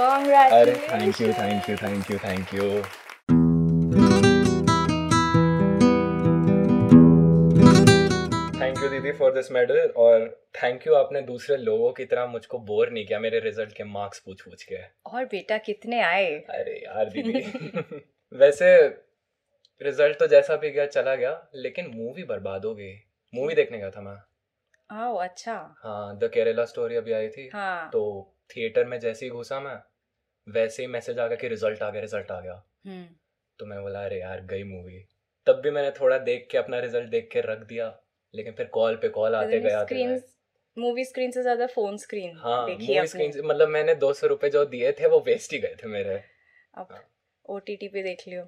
[0.00, 2.82] अरे thank you thank you thank you thank you
[8.60, 12.58] thank you दीदी for this medal और thank you आपने दूसरे लोगों की तरह मुझको
[12.58, 14.76] बोर नहीं किया मेरे रिज़ल्ट के मार्क्स पूछ पूछ के।
[15.06, 16.30] और बेटा कितने आए?
[16.34, 17.40] अरे यार दीदी
[18.38, 18.88] वैसे
[19.82, 22.92] रिज़ल्ट तो जैसा भी गया चला गया लेकिन मूवी बर्बाद हो गई।
[23.34, 24.16] मूवी देखने गया था मैं।
[25.04, 29.30] ओह अच्छा। हाँ द केरला स्टोरी अभी आई थी। हाँ। तो थिएटर में जैसे ही
[29.30, 29.89] घुसा मैं
[30.50, 33.06] वैसे ही मैसेज आ गया कि रिज़ल्ट आ गया रिज़ल्ट आ गया। हम्म।
[33.58, 35.04] तो मैं बोला अरे यार गई मूवी
[35.46, 37.88] तब भी मैंने थोड़ा देख के अपना रिज़ल्ट देख के रख दिया
[38.34, 40.20] लेकिन फिर कॉल पे कॉल आते गए स्क्रीन
[40.76, 44.64] मूवी स्क्रीन से ज़्यादा फ़ोन स्क्रीन हाँ मूवी स्क्रीन मतलब मैंने दो सौ रुपये जो
[44.64, 46.14] दिए थे वो वेस्ट ही गए थे मेरे।
[46.74, 47.02] अब हाँ।
[47.44, 48.42] ओटीटी पे देख लियो।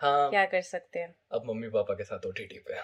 [0.00, 1.14] हाँ। क्या कर सकते हैं?
[1.32, 2.80] अब मम्मी पापा के साथ ओटीटी पे।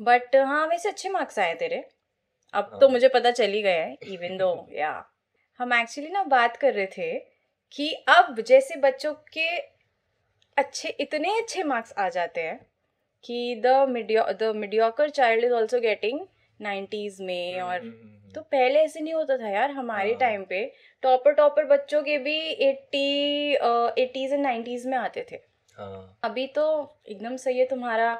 [0.00, 1.76] बट हाँ वैसे अच्छे मार्क्स आए तेरे।
[2.54, 2.78] अब हाँ.
[2.80, 4.92] तो हाँ। मुझे पता चल ही गया है इवन दो या
[5.60, 7.33] हम एक्चुअली ना बात कर रहे थे
[7.74, 9.48] कि अब जैसे बच्चों के
[10.56, 12.58] अच्छे इतने अच्छे मार्क्स आ जाते हैं
[13.24, 16.20] कि the medio the mediocre child is also getting
[16.60, 20.18] nineties में और हम्म, हम्म, हम्म, तो पहले ऐसे नहीं होता था यार हमारे हाँ।
[20.20, 20.64] टाइम पे।
[21.02, 22.36] टॉपर टॉपर बच्चों के भी
[22.68, 23.52] एट्टी
[24.02, 25.36] एटीज एंड नाइन्टीज में आते थे।
[25.76, 26.64] हाँ। अभी तो
[27.08, 28.18] एकदम सही है तुम्हारा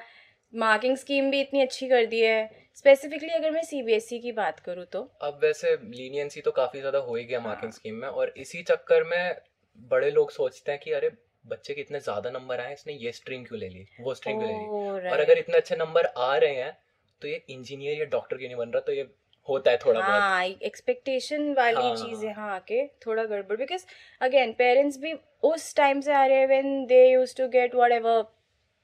[0.53, 4.84] मार्किंग स्कीम भी इतनी अच्छी कर दी है। स्पेसिफिकली अगर मैं सीबीएसई की बात करूँ
[4.92, 8.33] तो। अब वैसे लीनियंसी तो काफ़ी ज़्यादा हो ही गया हाँ। मार्किंग स्कीम में और
[8.36, 9.36] इसी चक्कर में
[9.78, 11.11] बड़े लोग सोचते हैं कि अरे
[11.45, 13.86] बच्चे के इतने ज़्यादा नंबर आए इसने ये स्ट्रीम क्यों ले ली?
[14.00, 15.11] वो स्ट्रीम क्यों ले ली?
[15.11, 16.77] और अगर इतने अच्छे नंबर आ रहे हैं
[17.22, 18.80] तो ये इंजीनियर या डॉक्टर क्यों नहीं बन रहा?
[18.80, 19.08] तो ये
[19.48, 23.84] होता है थोड़ा हाँ एक्सपेक्टेशन वाली हाँ। चीज़ यहाँ आके थोड़ा गड़बड़। बिकॉज़
[24.20, 25.12] अगेन पेरेंट्स भी
[25.45, 28.25] उस टाइम से आ रहे हैं when they use to get whatever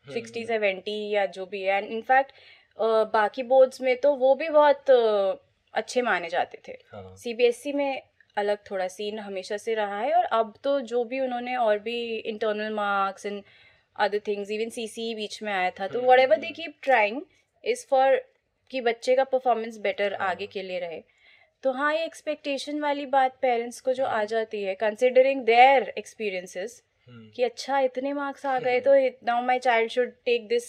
[0.06, 2.33] sixty seventy या जो भी है। एंड इनफैक्ट
[2.83, 4.91] बाकी बोर्ड्स में तो वो भी बहुत
[5.75, 8.03] अच्छे माने जाते थे हाँ सीबीएसई में
[8.36, 12.17] अलग थोड़ा सीन हमेशा से रहा है और अब तो जो भी उन्होंने और भी
[12.17, 13.42] internal marks and
[13.97, 16.36] other things even C CC बीच में आया था तो whatever.
[16.36, 17.23] They keep trying
[17.64, 18.17] is for
[18.70, 21.02] कि बच्चे का परफॉर्मेंस बेटर हाँ। आगे के लिए रहे
[21.62, 26.83] तो हाँ ये एक्सपेक्टेशन वाली बात पेरेंट्स को जो आ जाती है कंसिडरिंग देयर एक्सपीरियंसेस
[27.08, 28.94] कि अच्छा इतने मार्क्स आ गए तो
[29.27, 30.64] now my child should take this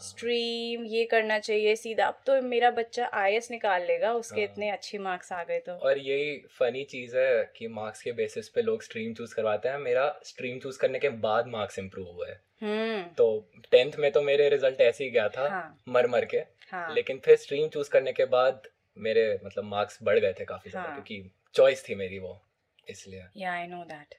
[0.00, 4.70] stream ये करना चाहिए सीधा। अब तो मेरा बच्चा आई निकाल लेगा उसके हाँ। इतने
[4.70, 8.62] अच्छे मार्क्स आ गए तो। और यही फनी चीज़ है कि मार्क्स के बेसिस पे
[8.62, 12.40] लोग स्ट्रीम चूज़ करवाते हैं। मेरा स्ट्रीम चूज़ करने के बाद मार्क्स इम्प्रूव हुए हैं।
[12.62, 13.26] हम्म। तो
[13.70, 16.38] टेंथ में तो मेरे रिज़ल्ट ऐसे ही गया था हाँ। मर मर के।
[16.72, 18.68] हाँ। लेकिन फिर स्ट्रीम चूज़ करने के बाद
[18.98, 22.40] मेरे मतलब मार्क्स बढ़ गए थे काफ़ी ज़्यादा हाँ। क्योंकि चॉइस थी मेरी वो।
[22.88, 24.14] इसलिए। या आई नो दैट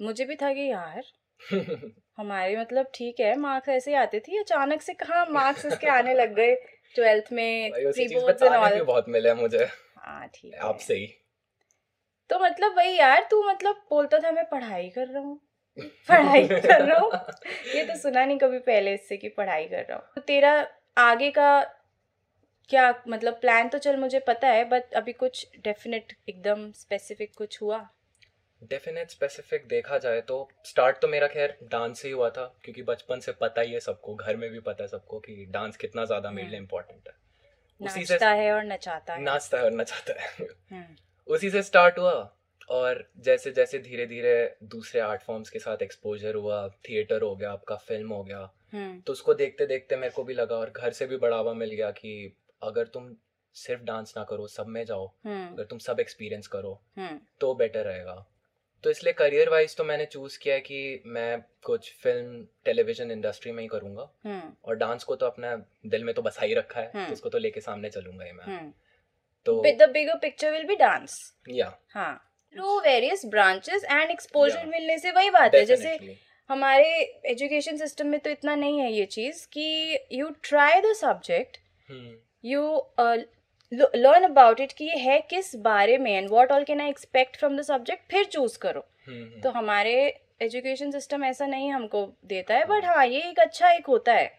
[0.00, 1.02] मुझे भी था कि यार
[2.18, 6.14] हमारे मतलब ठीक है मार्क्स ऐसे ही आते थे अचानक से कहाँ मार्क्स इसके आने
[6.14, 6.54] लग गए?
[6.94, 9.64] ट्वेल्थ में प्री बोर्ड्स एंड ऑल बहुत मिले मुझे।
[9.96, 11.06] हाँ ठीक है। आपसे ही।
[12.30, 15.40] तो मतलब वही यार तू मतलब बोलता था मैं पढ़ाई कर रहा हूँ।
[16.08, 17.12] पढ़ाई कर रहा हूँ?
[17.74, 20.66] ये तो सुना नहीं कभी पहले इससे कि पढ़ाई कर रहा हूँ। तो तेरा
[20.98, 21.64] आगे का
[22.70, 27.62] क्या मतलब प्लान तो चल मुझे पता है बट अभी कुछ डेफिनेट एकदम स्पेसिफिक कुछ
[27.62, 27.88] हुआ?
[28.62, 32.82] डेफिनेट स्पेसिफिक देखा जाए तो स्टार्ट तो मेरा खैर डांस से ही हुआ था क्योंकि
[32.82, 36.04] बचपन से पता ही है सबको घर में भी पता है सबको कि डांस कितना
[36.04, 37.14] ज़्यादा मेरे लिए हम्म। इम्पोर्टेंट है।
[37.80, 40.96] उसी से नाचता है और नचाता है। नाचता है और नचाता है। हम्म,
[41.28, 42.34] उसी से स्टार्ट हुआ
[42.70, 47.52] और जैसे जैसे धीरे धीरे दूसरे आर्ट फॉर्म्स के साथ एक्सपोजर हुआ थिएटर हो गया
[47.52, 50.92] आपका फ़िल्म हो गया हम्म, तो उसको देखते देखते मेरे को भी लगा और घर
[50.92, 53.14] से भी बढ़ावा मिल गया कि अगर तुम
[53.54, 57.54] सिर्फ़ डांस ना करो सब में जाओ हम्म, अगर तुम सब एक्सपीरियंस करो हम्म, तो
[57.54, 58.26] बेटर रहेगा।
[58.84, 63.62] तो इसलिए करियर वाइज तो मैंने चूज़ किया कि मैं कुछ फ़िल्म टेलीविज़न इंडस्ट्री में
[63.62, 65.54] ही करूँगा। हम्म, और डांस को तो अपना
[65.86, 68.44] दिल में तो बसा ही रखा है। तो उसको तो लेके सामने चलूँगा ही मैं।
[68.44, 68.72] हम्म।
[69.46, 71.18] तो the bigger picture will be dance
[71.48, 72.14] या हाँ।
[72.56, 75.98] Through various branches and exposure मिलने से वही बात है जैसे
[76.50, 76.88] हमारे
[77.26, 81.58] एजुकेशन सिस्टम में तो इतना नहीं है ये चीज़ कि you try the subject
[82.44, 82.62] you
[83.72, 87.36] learn about it कि ये है किस बारे में and what all can I expect
[87.36, 88.80] from the subject फिर चूज़ करो।
[89.42, 89.94] तो हमारे
[90.42, 94.32] एजुकेशन सिस्टम ऐसा नहीं हमको देता है बट हाँ ये एक अच्छा एक होता है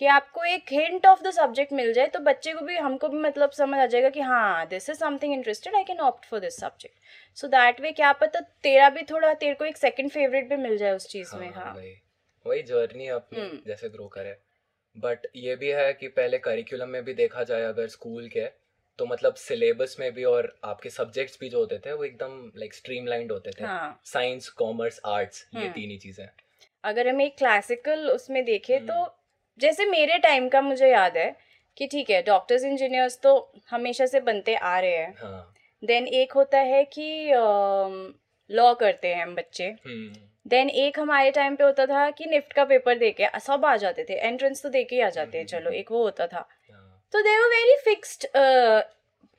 [0.00, 3.18] कि आपको एक हिंट ऑफ़ द सब्जेक्ट मिल जाए तो बच्चे को भी हमको भी
[3.18, 6.56] मतलब समझ आ जाएगा कि हाँ this is something interested I can opt for this
[6.56, 10.56] subject so that way क्या पता तेरा भी थोड़ा तेरे को एक सेकंड फेवरेट भी
[10.56, 11.94] मिल जाए उस चीज़ में हाँ वही।
[12.46, 14.36] वही जर्नी अपनी हम्म। जैसे ग्रो करे
[14.98, 18.46] बट ये भी है कि पहले करिकुलम में भी देखा जाए अगर स्कूल के
[18.98, 22.74] तो मतलब सिलेबस में भी और आपके सब्जेक्ट्स भी जो होते थे वो एकदम लाइक
[22.74, 26.26] स्ट्रीमलाइंड होते थे। हाँ। साइंस कॉमर्स आर्ट्स ये हम्म। तीन ही चीज़ें
[26.84, 29.14] अगर हम एक क्लासिकल उसमें देखें हम्म। तो
[29.60, 31.34] जैसे मेरे टाइम का मुझे याद है
[31.76, 33.34] कि ठीक है डॉक्टर्स इंजीनियर्स तो
[33.70, 37.08] हमेशा से बनते आ रहे हैं। हाँ। देन एक होता है कि
[38.50, 39.74] लॉ करते हैं हम बच्चे।
[40.48, 43.76] देन एक हमारे टाइम पे होता था कि निफ्ट का पेपर दे के सब आ
[43.76, 46.48] जाते थे एंट्रेंस तो दे के ही आ जाते हैं चलो एक वो होता था।
[47.12, 48.26] तो they were very fixed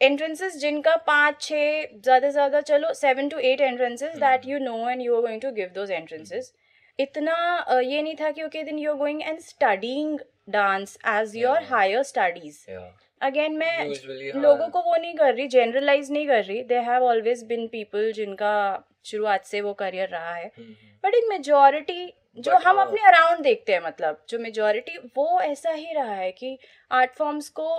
[0.01, 4.89] entrances जिनका पाँच छः ज़्यादा से ज़्यादा चलो seven to eight entrances that you know
[4.89, 6.53] and you are going to give those entrances
[6.99, 7.35] इतना
[7.65, 10.19] uh, ये नहीं था कि okay then you are going and studying
[10.49, 12.65] dance as your higher studies
[13.21, 14.41] again मैं हाँ.
[14.41, 18.11] लोगों को वो नहीं कर रही जनरलाइज नहीं कर रही। They have always been people
[18.11, 18.53] जिनका
[19.05, 20.51] शुरुआत से वो करियर रहा है।
[21.03, 22.85] बट एक मेजोरिटी जो हम हाँ.
[22.85, 26.57] अपने अराउंड देखते हैं मतलब जो मेजोरिटी वो ऐसा ही रहा है कि
[26.91, 27.69] आर्ट फॉर्म्स को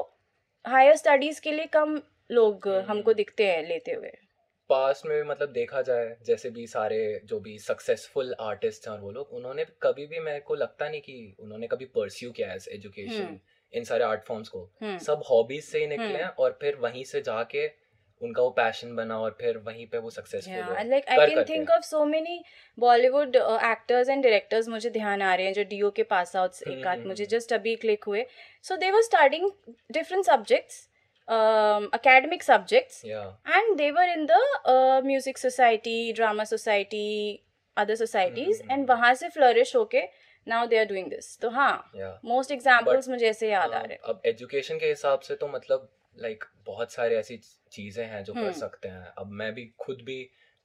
[0.65, 2.01] हायर स्टडीज़ के लिए कम
[2.31, 4.11] लोग हमको दिखते हैं लेते हुए।
[4.71, 9.01] पास में भी मतलब देखा जाए जैसे भी सारे जो भी सक्सेसफुल आर्टिस्ट हैं और
[9.01, 12.69] वो लोग उन्होंने कभी भी मेरे को लगता नहीं कि उन्होंने कभी परस्यू किया एज
[12.73, 13.39] एजुकेशन
[13.73, 16.77] इन सारे आर्ट फॉर्म्स को हम्म। सब हॉबीज से ही निकले हम्म। हैं और फिर
[16.81, 17.67] वहीं से जाके
[18.21, 21.71] उनका वो पैशन बना और फिर वहीं पे वो सक्सेसफुल हुआ like I can think
[21.71, 22.43] of so many
[22.79, 26.87] Bollywood actors and directors मुझे ध्यान आ रहे हैं जो डीओ के पास आउट एक
[26.87, 28.27] आध मुझे जस्ट अभी क्लिक हुए
[28.65, 29.51] so they were starting
[29.93, 30.87] different subjects
[31.29, 33.27] academic subjects yeah.
[33.47, 37.43] and they were in the uh, music society drama society
[37.77, 38.71] other societies mm-hmm.
[38.71, 40.03] and वहाँ से flourish होके
[40.53, 41.29] now they are doing this.
[41.43, 41.73] तो हाँ
[42.57, 45.89] examples But, मुझे ऐसे याद आ रहे हैं। अब education के हिसाब से तो मतलब
[46.25, 47.37] like बहुत सारे ऐसी
[47.73, 48.35] चीज़ें हैं जो.
[48.35, 50.19] कर सकते हैं। अब मैं भी खुद भी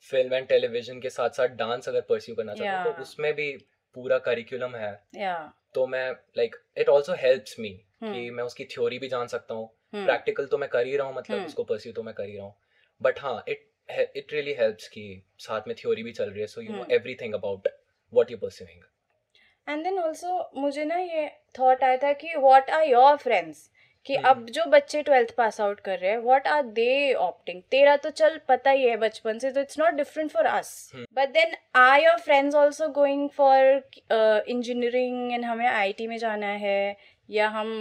[0.09, 3.51] फ़िल्म एंड टेलीविज़न के साथ साथ डांस अगर परस्यू करना चाहता हूँ तो उसमें भी
[3.95, 5.43] पूरा करिकुलम है। Yeah.
[5.73, 7.69] तो मैं like it also helps me
[8.03, 11.07] कि मैं उसकी थ्योरी भी जान सकता हूँ। प्रैक्टिकल हम्म। तो मैं कर ही रहा
[11.07, 12.55] हूँ मतलब हम्म। उसको परस्यू तो मैं कर ही रहा हूँ।
[13.01, 13.69] बट हाँ इट
[14.15, 17.33] इट रियली हेल्प्स कि साथ में थ्योरी भी चल रही है so you know everything
[17.33, 17.67] about
[18.13, 18.81] what you pursuing
[19.67, 21.27] and then also मुझे ना ये
[21.59, 23.69] थॉट आया था कि व्हाट आर योर फ्रेंड्स
[24.05, 24.25] कि hmm.
[24.25, 28.09] अब जो बच्चे ट्वेल्थ पास आउट कर रहे हैं व्हाट आर दे ऑप्टिंग तेरा तो
[28.11, 32.01] चल पता ही है बचपन से तो it's not different for us but then are
[32.01, 36.95] your friends also going for engineering and हमें आईटी में जाना है
[37.29, 37.71] या हम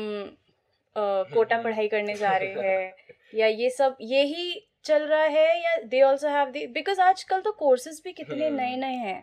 [0.96, 2.94] कोटा पढ़ाई करने जा रहे हैं
[3.34, 7.40] या ये सब ये ही चल रहा है या they also have the because आजकल
[7.40, 9.22] तो कोर्सेज भी कितने हम्म। नए नए हैं।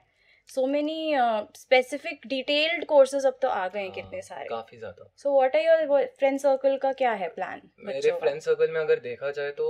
[0.49, 1.13] So many
[1.57, 5.55] specific detailed courses अब तो आ गए हैं हाँ, कितने सारे। काफ़ी ज़्यादा। So what
[5.55, 9.51] are your friend circle का क्या है प्लान मेरे फ्रेंड सर्कल में अगर देखा जाए
[9.51, 9.67] तो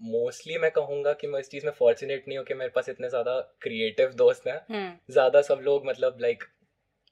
[0.00, 3.08] मोस्टली मैं कहूँगा कि मैं इस चीज़ में फॉर्चुनेट नहीं हूँ कि मेरे पास इतने
[3.08, 6.44] ज़्यादा क्रिएटिव दोस्त हैं। हम्म। ज़्यादा सब लोग मतलब लाइक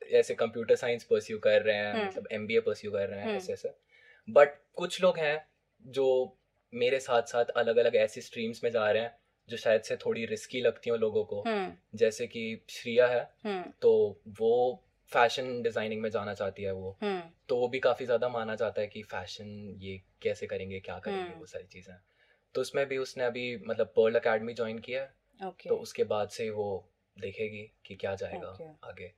[0.02, 3.20] ऐसे कंप्यूटर साइंस परस्यू कर रहे हैं हम्म। मतलब एम बी ए परस्यू कर रहे
[3.20, 3.72] हैं ऐसे ऐसे
[4.28, 5.36] बट कुछ लोग हैं
[5.84, 6.06] जो
[6.72, 9.18] मेरे साथ साथ अलग अलग ऐसी स्ट्रीम्स में जा रहे हैं।
[9.50, 13.72] जो शायद से थोड़ी रिस्की लगती हो लोगों को हम्म। जैसे कि श्रिया है हम्म।
[13.82, 13.92] तो
[14.40, 14.52] वो
[15.12, 18.80] फ़ैशन डिज़ाइनिंग में जाना चाहती है वो हम्म। तो वो भी काफ़ी ज़्यादा माना जाता
[18.80, 19.48] है कि फ़ैशन
[19.78, 21.94] ये कैसे करेंगे क्या करेंगे वो सारी चीज़ें
[22.54, 26.48] तो उसमें भी उसने अभी मतलब पर्ल अकेडमी ज्वाइन किया है तो उसके बाद से
[26.50, 26.68] वो
[27.16, 29.12] देखेगी कि क्या जाएगा आगे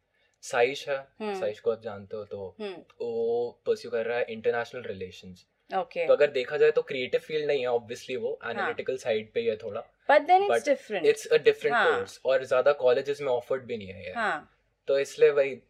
[0.45, 2.57] साइश है। साइश को आप जानते हो तो।
[3.01, 6.07] वो परस्यू कर रहा है इंटरनेशनल रिलेशंस Okay.
[6.07, 9.47] तो अगर देखा जाए तो क्रिएटिव फ़ील्ड नहीं है ऑब्वियसली वो एनालिटिकल साइड पे ही
[9.47, 13.65] है थोड़ा but then it's different it's a different course और ज़्यादा कॉलेजेस में ऑफर्ड
[13.67, 14.49] भी नहीं है ये हाँ.
[14.89, 15.61] तो इसलिए भाई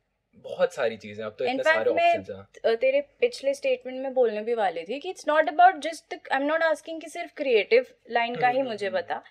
[0.45, 4.55] बहुत सारी चीज़ें अब तो इतने सारे ऑप्शंस हैं। तेरे पिछले स्टेटमेंट में बोलने भी
[4.55, 8.37] वाली थी कि it's not about just I am not asking कि सिर्फ़ क्रिएटिव लाइन
[8.37, 9.23] का ही हम्म, मुझे बता।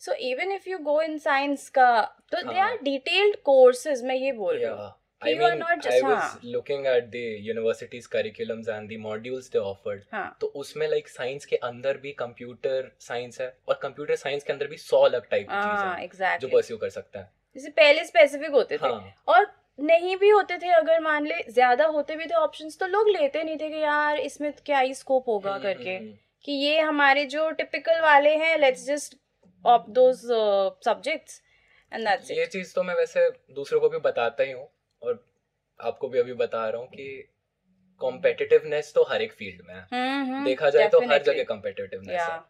[0.00, 1.90] So even if you go in science का
[2.32, 4.88] तो दे आर डिटेल्ड कोर्सेज मैं ये बोल रही हूँ।
[5.22, 6.40] I you mean, I was हाँ.
[6.44, 10.02] looking at the university's curriculums and the modules they offered.
[10.12, 10.36] हाँ.
[10.40, 14.66] तो उसमें like साइंस के अंदर भी कंप्यूटर साइंस है और कंप्यूटर साइंस के अंदर
[14.66, 16.40] भी सौ अलग टाइप की चीज़ें exactly.
[16.40, 19.14] जो परस्यू कर सकता है जैसे पहले स्पेसिफिक होते थे हाँ.
[19.28, 19.46] और
[19.78, 23.42] नहीं भी होते थे अगर मान ले ज़्यादा होते भी थे ऑप्शंस तो लोग लेते
[23.42, 26.80] नहीं थे कि यार इसमें क्या ही स्कोप होगा हम्म, करके हम्म, हम्म। कि ये
[26.80, 29.16] हमारे जो टिपिकल वाले हैं let's just
[29.64, 30.20] of those
[30.84, 31.42] subjects
[31.92, 34.68] and that's ये चीज़ तो मैं वैसे दूसरों को भी बताता ही हूँ
[35.80, 37.32] आपको भी अभी बता रहा हूँ कि
[38.00, 42.20] कॉम्पिटिटिवनेस तो हर एक फ़ील्ड में है। हम्म, हम्म, देखा जाए तो हर जगह कॉम्पिटिटिवनेस
[42.20, 42.40] है।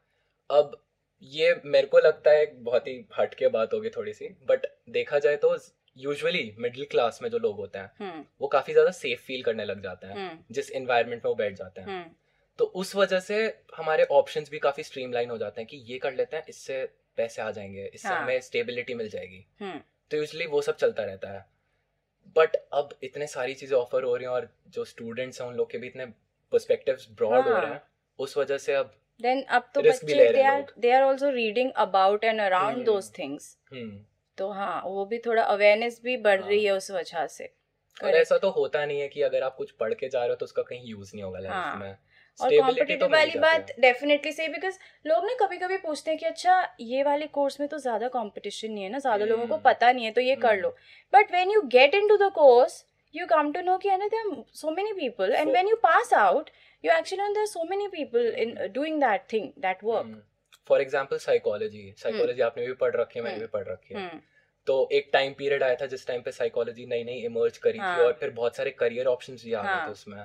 [0.51, 0.77] अब
[1.23, 5.19] ये मेरे को लगता है बहुत ही हट के बात होगी थोड़ी सी बट देखा
[5.19, 5.57] जाए तो
[5.97, 9.65] यूजुअली मिडिल क्लास में जो लोग होते हैं हम्म। वो काफ़ी ज़्यादा सेफ़ फील करने
[9.65, 12.17] लग जाते हैं जिस इन्वायरमेंट में वो बैठ जाते हैं।
[12.59, 13.39] तो उस वजह से
[13.77, 16.85] हमारे ऑप्शन भी काफ़ी स्ट्रीमलाइन हो जाते हैं कि ये कर लेते हैं इससे
[17.17, 18.23] पैसे आ जाएँगे इससे हाँ.
[18.23, 19.45] हमें स्टेबिलिटी मिल जाएगी।
[20.11, 21.45] तो यूजली वो सब चलता रहता है।
[22.37, 25.71] बट अब इतने सारी चीज़ें ऑफ़र हो रही हैं और जो स्टूडेंट्स हैं उन लोग
[25.71, 26.07] के भी इतने
[26.53, 27.83] पर्सपेक्टिव्स ब्रॉड हो रहे हैं
[28.19, 32.25] उस वजह से अब देन अब तो बच्चे they are they are also reading about
[32.25, 33.57] and around those things
[34.39, 36.49] तो हाँ वो भी थोड़ा अवेयरनेस भी बढ़ हाँ.
[36.49, 37.53] रही हाँ। है उस वजह से।
[38.05, 40.35] और ऐसा तो होता नहीं है कि अगर आप कुछ पढ़ के जा रहे हो
[40.35, 41.77] तो उसका कहीं यूज़ नहीं होगा लाइफ हाँ.
[41.77, 41.97] में।
[42.41, 46.27] और कॉम्पिटिटिव तो वाली बात डेफिनेटली सही बिकॉज़ लोग ना कभी कभी पूछते हैं कि
[46.27, 48.99] अच्छा ये वाले कोर्स में तो ज़्यादा कंपटीशन नहीं है ना?
[48.99, 50.75] ज़्यादा लोगों को हम्म। पता नहीं है तो ये कर लो।
[51.13, 54.73] But when you get into the course you come to know that there are so
[54.73, 56.49] many people and so, when you pass out
[56.85, 60.11] you actually know there are so many people in uh, doing that thing that work.
[60.69, 64.09] For example psychology psychology आपने भी पढ़ रखी है मैंने भी पढ़ रखी है।
[64.67, 67.97] तो एक टाइम पीरियड आया था जिस टाइम पे साइकोलॉजी नई नई इमर्ज करी हाँ.
[67.97, 69.87] थी और फिर बहुत सारे करियर ऑप्शंस भी आ गए हाँ.
[69.87, 70.19] थे उसमें।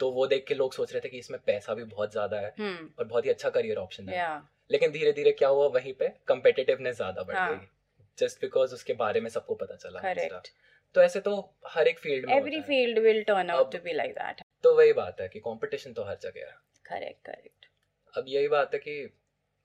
[0.00, 2.54] तो वो देख के लोग सोच रहे थे कि इसमें पैसा भी बहुत ज़्यादा है
[2.58, 4.40] हम्म। और बहुत ही अच्छा करियर ऑप्शन है। Yeah.
[4.70, 7.66] लेकिन धीरे धीरे क्या हुआ वहीं पे कम्पिटेटिवनेस ज़्यादा बढ़ हाँ। गई।
[8.18, 10.40] जस्ट बिकॉज़ उसके बारे में सबको पता चला।
[10.94, 11.32] तो ऐसे तो
[11.66, 14.92] हर एक फ़ील्ड में every field will turn out to be like that तो वही
[14.92, 17.66] बात है कि कंपटीशन तो हर जगह है। करेक्ट करेक्ट
[18.14, 18.94] अब यही बात है कि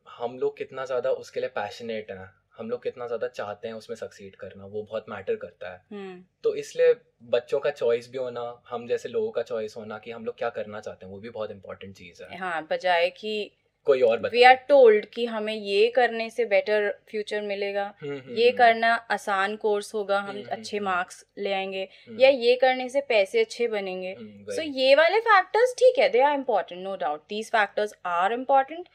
[0.07, 3.95] हम लोग कितना ज़्यादा उसके लिए पैशनेट हैं। हम लोग कितना ज़्यादा चाहते हैं उसमें
[3.97, 6.43] सक्सीड करना वो बहुत मैटर करता है। hmm.
[6.43, 6.95] तो इसलिए
[7.29, 10.49] बच्चों का चॉइस भी होना हम जैसे लोगों का चॉइस होना कि हम लोग क्या
[10.49, 13.51] करना चाहते हैं वो भी बहुत इंपॉर्टेंट चीज़ है। हाँ बजाय कि
[13.87, 18.35] कोई और वी आर टोल्ड कि हमें ये करने से बेटर फ्यूचर मिलेगा। हम्म, हम्म,
[18.35, 21.87] ये हम्म। करना आसान कोर्स होगा हम अच्छे मार्क्स ले आएँगे
[22.19, 26.21] या ये करने से पैसे अच्छे बनेंगे। सो so, ये वाले फैक्टर्स ठीक है they
[26.21, 28.89] are important no doubt these factors are important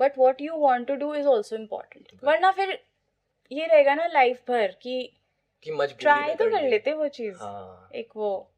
[0.00, 2.78] but what you want to do is also important वरना फिर
[3.52, 5.18] ये रहेगा ना लाइफ भर की
[5.68, 7.90] ट्राई तो कर लेते वो चीज़। हाँ.
[7.94, 8.48] एक वो।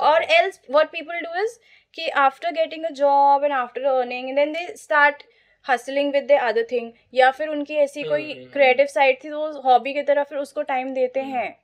[0.00, 1.58] और else what people do is
[1.94, 5.22] कि after getting a job and after earning then they start
[5.70, 9.30] hustling with the other thing या फिर उनकी ऐसी hmm, कोई क्रिएटिव हम्म, साइड थी
[9.30, 11.20] तो वो हॉबी की तरह फिर उसको टाइम देते.
[11.20, 11.60] हैं।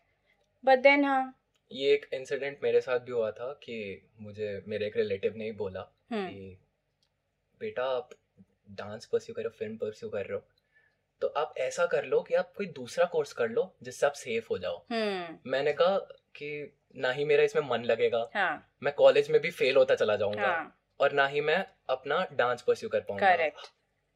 [0.64, 1.38] बट देन हाँ।
[1.72, 5.52] ये एक इंसिडेंट मेरे साथ भी हुआ था कि मुझे मेरे एक रिलेटिव ने ही
[5.52, 5.80] बोला.
[6.12, 6.58] कि
[7.61, 8.11] बेटा आप
[8.70, 10.42] डांस परस्यू कर रहे हो फ़िल्म परस्यू कर रहे हो।
[11.23, 14.47] तो आप ऐसा कर लो कि आप कोई दूसरा कोर्स कर लो जिससे आप सेफ़
[14.50, 15.47] हो जाओ। hmm.
[15.47, 15.99] मैंने कहा
[16.37, 18.73] कि ना ही मेरा इसमें मन लगेगा हाँ.
[18.83, 20.83] मैं कॉलेज में भी फेल होता चला जाऊँगा हाँ.
[21.00, 23.50] और ना ही मैं अपना डांस परस्यू कर पाऊँगा।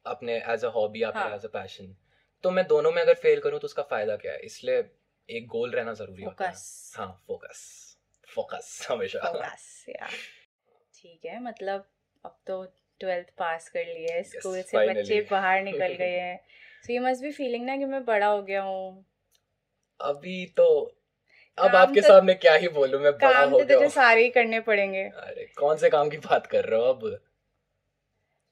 [0.05, 1.95] अपने एज अ हॉबी या एज अ पैशन
[2.43, 4.39] तो मैं दोनों में अगर फेल करूँ तो उसका फ़ायदा क्या है?
[4.39, 4.89] इसलिए
[5.29, 6.53] एक गोल रहना ज़रूरी होता है।
[6.95, 7.97] हाँ फोकस
[8.27, 9.47] फोकस हमेशा।
[10.95, 11.89] ठीक है मतलब
[12.25, 12.65] अब तो
[12.99, 14.97] ट्वेल्थ पास कर है। स्कूल से finally.
[14.97, 16.39] बच्चे बाहर निकल गए हैं।
[16.87, 19.05] सो ये मस्ट बी फीलिंग ना कि मैं बड़ा हो गया हूँ।
[20.01, 20.93] अभी तो
[21.57, 24.29] अब आपके तो, सामने क्या ही बोलूँ मैं बड़ा हो तो गया तुझे सारे ही
[24.29, 27.19] करने पड़ेंगे। अरे कौन से काम की बात कर रहे हो अब?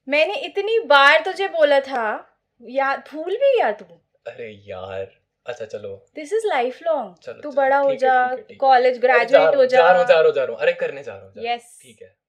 [0.08, 3.86] मैंने इतनी बार तुझे बोला था याद भूल भी गया तू?
[4.28, 5.12] अरे यार
[5.46, 9.92] अच्छा चलो। दिस इज़ लाइफ लॉन्ग तू बड़ा हो जा कॉलेज ग्रेजुएट हो। जा जा।
[9.92, 12.25] रहा हूँ जा रहा हूँ अरे करने जा रहा हूँ यस ठीक है।